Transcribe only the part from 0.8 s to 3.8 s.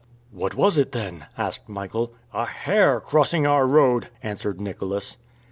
then?" asked Michael. "A hare crossing our